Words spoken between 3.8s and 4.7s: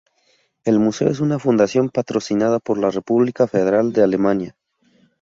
de Alemania.